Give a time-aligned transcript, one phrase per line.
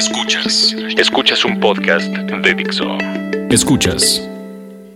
[0.00, 0.74] Escuchas.
[0.96, 2.86] Escuchas un podcast de Dixo.
[3.50, 4.26] Escuchas.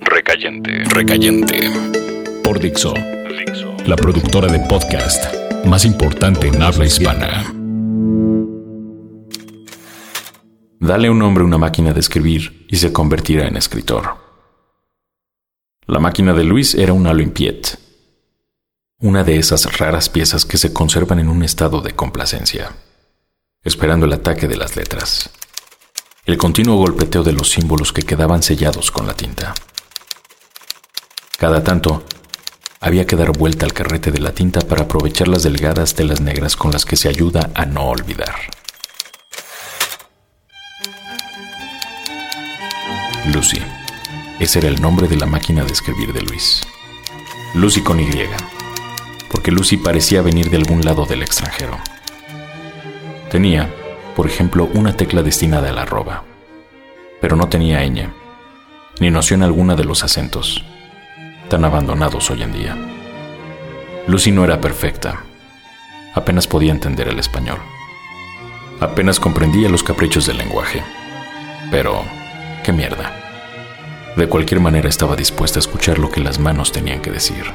[0.00, 0.82] Recayente.
[0.84, 1.68] Recayente.
[2.42, 2.94] Por Dixo.
[3.84, 5.26] La productora de podcast
[5.67, 7.44] más importante en habla hispana.
[10.80, 14.16] Dale a un hombre una máquina de escribir y se convertirá en escritor.
[15.86, 17.79] La máquina de Luis era una Olympiette,
[19.00, 22.75] una de esas raras piezas que se conservan en un estado de complacencia
[23.64, 25.30] esperando el ataque de las letras.
[26.26, 29.54] El continuo golpeteo de los símbolos que quedaban sellados con la tinta.
[31.39, 32.05] Cada tanto,
[32.80, 36.56] había que dar vuelta al carrete de la tinta para aprovechar las delgadas telas negras
[36.56, 38.34] con las que se ayuda a no olvidar.
[43.33, 43.61] Lucy.
[44.39, 46.61] Ese era el nombre de la máquina de escribir de Luis.
[47.55, 48.11] Lucy con Y,
[49.31, 51.78] porque Lucy parecía venir de algún lado del extranjero.
[53.34, 53.69] Tenía,
[54.15, 56.23] por ejemplo, una tecla destinada a la arroba,
[57.20, 58.09] pero no tenía ñ,
[59.00, 60.64] ni noción alguna de los acentos,
[61.48, 62.77] tan abandonados hoy en día.
[64.06, 65.25] Lucy no era perfecta,
[66.14, 67.59] apenas podía entender el español,
[68.78, 70.84] apenas comprendía los caprichos del lenguaje,
[71.72, 72.05] pero,
[72.62, 73.16] qué mierda.
[74.14, 77.47] De cualquier manera estaba dispuesta a escuchar lo que las manos tenían que decir.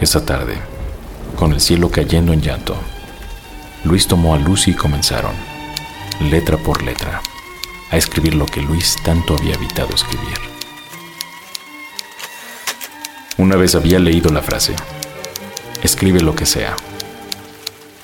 [0.00, 0.73] Esa tarde,
[1.34, 2.76] con el cielo cayendo en llanto,
[3.84, 5.34] Luis tomó a Lucy y comenzaron,
[6.20, 7.20] letra por letra,
[7.90, 10.38] a escribir lo que Luis tanto había evitado escribir.
[13.36, 14.74] Una vez había leído la frase,
[15.82, 16.76] escribe lo que sea,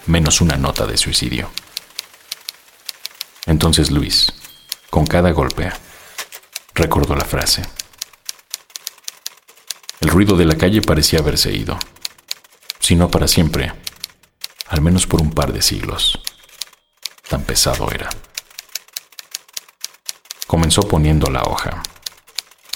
[0.07, 1.51] menos una nota de suicidio.
[3.47, 4.33] Entonces Luis,
[4.91, 5.71] con cada golpe,
[6.75, 7.63] recordó la frase.
[10.01, 11.79] El ruido de la calle parecía haberse ido
[12.91, 13.73] si no para siempre,
[14.67, 16.21] al menos por un par de siglos.
[17.29, 18.11] Tan pesado era.
[20.49, 21.85] Comenzó poniendo la hoja,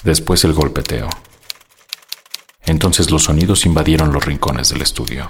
[0.05, 1.09] después el golpeteo.
[2.63, 5.29] Entonces los sonidos invadieron los rincones del estudio.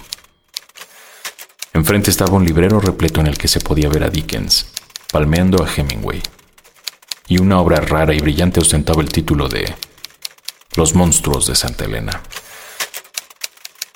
[1.72, 4.68] Enfrente estaba un librero repleto en el que se podía ver a Dickens,
[5.10, 6.22] palmeando a Hemingway.
[7.26, 9.74] Y una obra rara y brillante ostentaba el título de
[10.76, 12.22] Los monstruos de Santa Elena.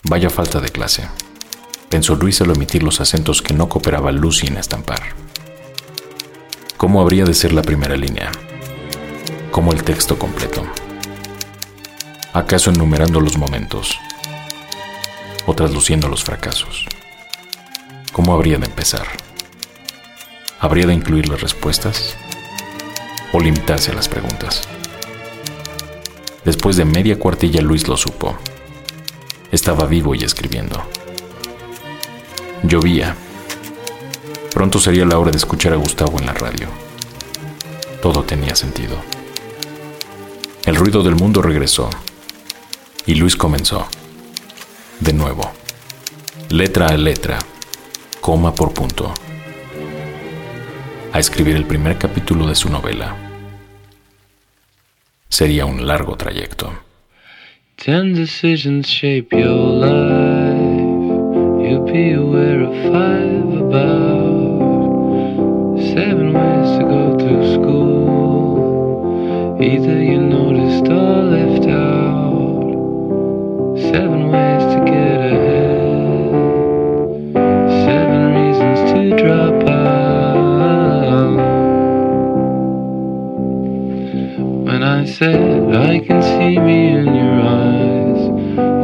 [0.05, 1.07] Vaya falta de clase,
[1.91, 5.15] pensó Luis al omitir los acentos que no cooperaba Lucy en estampar.
[6.79, 8.33] ¿Cómo habría de ser la primera línea?
[9.51, 10.65] ¿Cómo el texto completo?
[12.33, 13.99] ¿Acaso enumerando los momentos?
[15.45, 16.87] ¿O trasluciendo los fracasos?
[18.13, 19.07] ¿Cómo habría de empezar?
[20.61, 22.17] ¿Habría de incluir las respuestas?
[23.35, 24.67] ¿O limitarse a las preguntas?
[26.45, 28.39] Después de media cuartilla Luis lo supo
[29.51, 30.83] estaba vivo y escribiendo.
[32.63, 33.17] Llovía.
[34.53, 36.69] Pronto sería la hora de escuchar a Gustavo en la radio.
[38.03, 38.97] Todo tenía sentido.
[40.65, 41.89] El ruido del mundo regresó
[43.07, 43.87] y Luis comenzó.
[45.01, 45.51] De nuevo,
[46.51, 47.39] letra a letra,
[48.21, 49.13] coma por punto,
[51.13, 53.17] a escribir el primer capítulo de su novela.
[55.29, 56.90] Sería un largo trayecto.
[57.81, 60.61] Ten decisions shape your life.
[61.65, 64.61] You'll be aware of five about
[65.95, 69.57] seven ways to go through school.
[69.63, 72.75] Either you noticed or left out.
[73.91, 76.33] Seven ways to get ahead.
[77.87, 81.39] Seven reasons to drop out.
[84.67, 87.20] When I said I can see me in eyes.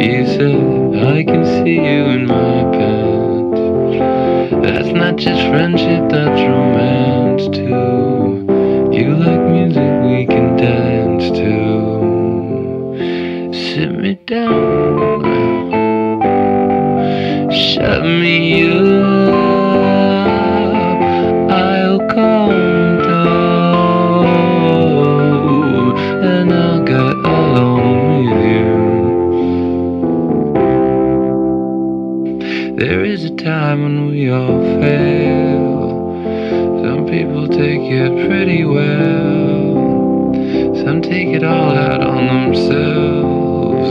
[0.00, 3.60] You said I can see you in my pants.
[4.62, 8.44] That's not just friendship, that's romance too.
[8.92, 9.85] You like music
[37.56, 40.34] take it pretty well.
[40.84, 43.88] Some take it all out on themselves.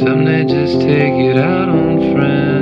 [0.00, 2.61] Some they just take it out on friends.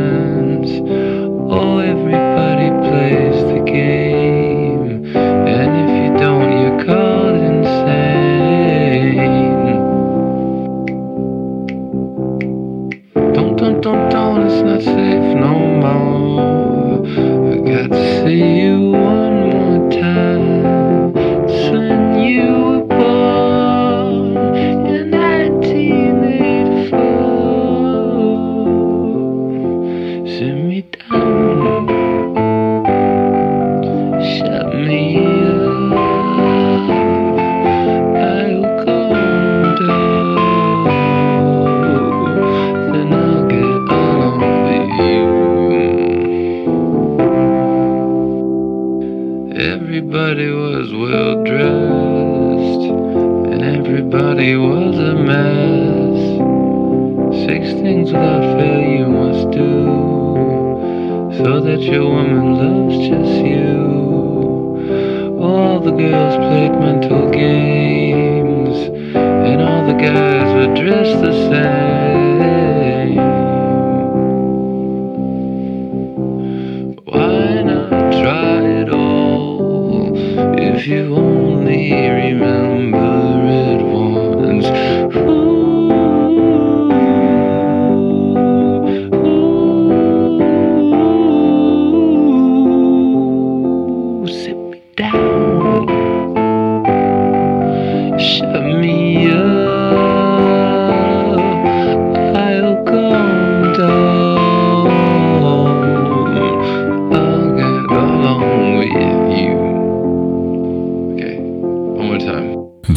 [54.12, 56.18] Everybody was a mess.
[57.46, 59.84] Six things without fail you must do,
[61.36, 63.76] so that your woman loves just you.
[65.40, 68.76] All the girls played mental games,
[69.14, 73.16] and all the guys were dressed the same.
[77.04, 77.90] Why not
[78.20, 80.16] try it all
[80.58, 81.29] if you only